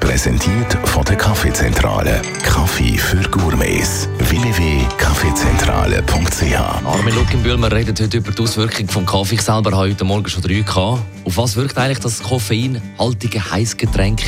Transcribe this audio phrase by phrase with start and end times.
[0.00, 2.20] Präsentiert von der Kaffeezentrale.
[2.42, 4.08] Kaffee für Gourmets.
[4.18, 9.36] www.kaffeezentrale.ch Armin Luckenbühl, wir reden heute über die Auswirkung vom Kaffee.
[9.36, 11.00] Ich selber habe heute Morgen schon drei gehabt.
[11.24, 14.20] Auf was wirkt eigentlich das koffeinhaltige Heißgetränk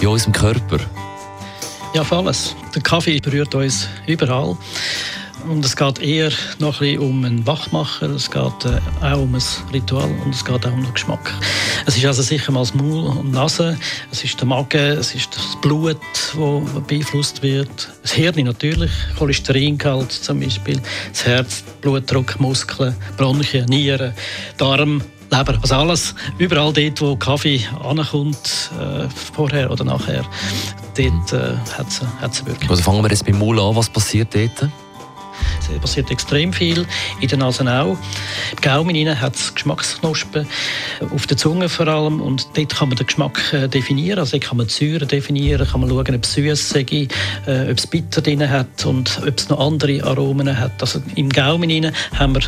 [0.00, 0.78] in unserem Körper?
[1.94, 2.54] Ja, auf alles.
[2.74, 4.56] Der Kaffee berührt uns überall.
[5.48, 9.42] Und es geht eher noch ein um ein Wachmachen, es geht äh, auch um ein
[9.72, 11.32] Ritual und es geht auch um den Geschmack.
[11.86, 13.78] Es ist also sicher mal das Maul und die Nase,
[14.12, 20.12] es ist der Magen, es ist das Blut, das beeinflusst wird, das Hirn natürlich, Cholesteringehalt
[20.12, 24.12] zum Beispiel, das Herz, Blutdruck, Muskeln, Bronchien, Nieren,
[24.58, 30.24] Darm, Leber, also alles, überall dort, wo Kaffee ankommt, äh, vorher oder nachher,
[30.94, 32.68] dort äh, hat es eine Wirkung.
[32.68, 34.70] Also fangen wir jetzt beim Maul an, was passiert dort?
[35.74, 36.86] Es passiert extrem viel,
[37.20, 37.96] in der Nase auch.
[38.52, 40.46] Im Gaumen hat es Geschmacksknospen,
[41.14, 42.20] auf der Zunge vor allem.
[42.20, 44.18] Und dort kann man den Geschmack äh, definieren.
[44.18, 47.06] Also kann man die Säure definieren, kann man schauen, ob es süß ist, äh,
[47.70, 50.80] ob es bitter drin hat und ob es noch andere Aromen hat.
[50.80, 52.42] Also im Gaumen haben wir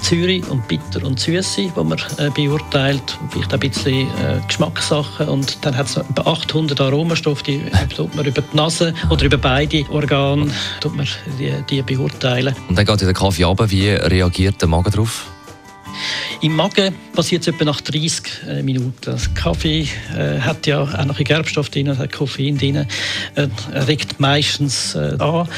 [0.00, 3.18] Säure und bitter und süße, die man äh, beurteilt.
[3.30, 4.08] Vielleicht auch ein bisschen
[4.46, 5.28] Geschmackssachen.
[5.28, 7.62] Und dann hat es etwa 800 Aromenstoffe, die
[7.94, 11.06] tut man über die Nase oder über beide Organe tut man
[11.38, 12.54] die, die beurteilen.
[12.68, 13.70] Und dann geht der Kaffee runter.
[13.70, 15.26] Wie reagiert der Magen darauf?
[16.40, 18.92] Im Magen passiert es etwa nach 30 äh, Minuten.
[19.00, 22.86] Das Kaffee äh, hat ja auch noch Gerbstoff drin, hat Koffein drin,
[23.34, 25.48] äh, regt meistens äh, an.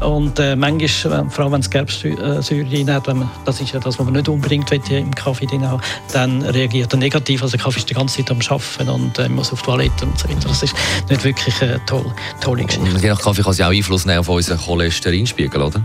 [0.00, 3.98] Und äh, manchmal, vor allem wenn es Gerbsäure drin hat, man, das ist ja das,
[3.98, 7.42] was man nicht unbedingt will, im Kaffee drin haben, dann reagiert er negativ.
[7.42, 10.06] Also der Kaffee ist die ganze Zeit am Arbeiten und äh, muss auf die Toilette
[10.06, 10.48] und so weiter.
[10.48, 10.74] Das ist
[11.08, 12.88] nicht wirklich eine tolle, tolle Geschichte.
[12.88, 15.82] Und je nach Kaffee kann es ja auch Einfluss nehmen auf unseren Cholesterinspiegel, oder?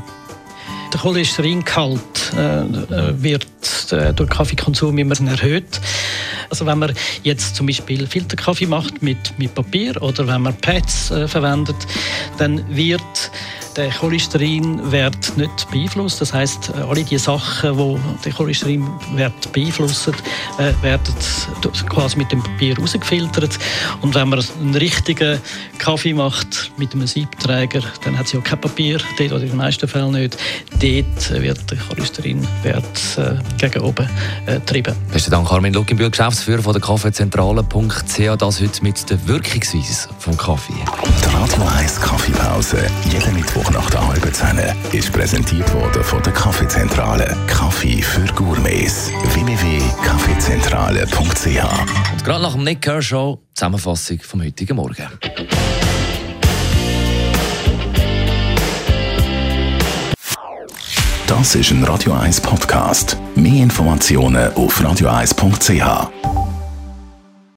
[0.95, 2.00] Der Cholesteringehalt
[2.38, 5.81] äh, äh, wird äh, durch Kaffeekonsum immer erhöht.
[6.50, 11.11] Also wenn man jetzt zum Beispiel Filterkaffee macht mit, mit Papier oder wenn man Pads
[11.11, 11.75] äh, verwendet,
[12.38, 13.01] dann wird
[13.75, 16.22] der Cholesterinwert nicht beeinflusst.
[16.22, 20.13] Das heißt, alle die Sachen, die den Cholesterinwert beeinflussen,
[20.58, 21.13] äh, werden
[21.90, 23.58] quasi mit dem Papier rausgefiltert.
[24.02, 25.40] Und wenn man einen richtigen
[25.78, 29.58] Kaffee macht mit einem Siebträger, dann hat es ja kein Papier, dort oder in den
[29.58, 30.38] meisten Fällen nicht.
[30.72, 34.07] Dort wird der Cholesterinwert äh, gegen oben
[34.46, 34.96] äh, getrieben.
[35.12, 38.38] Besten Dank, Armin Luckenbühl, Geschäftsführer von der Kaffeezentrale.ch.
[38.38, 40.74] Das heute mit der Wirkungsweise vom Kaffee.
[40.74, 42.78] Die Radio 1 Kaffeepause,
[43.12, 44.59] jeden Mittwoch Mittwoch nach der halben Zehn
[44.91, 47.35] ist präsentiert worden von der Kaffeezentrale.
[47.47, 49.09] Kaffee für Gourmets.
[49.33, 55.07] www.kaffeezentrale.ch Und gerade nach dem Nick Kershaw Zusammenfassung vom heutigen Morgen.
[61.27, 63.17] Das ist ein Radio 1 Podcast.
[63.35, 66.34] Mehr Informationen auf radio1.ch.